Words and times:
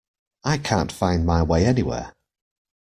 I 0.43 0.57
can't 0.57 0.91
find 0.91 1.27
my 1.27 1.43
way 1.43 1.63
anywhere! 1.63 2.15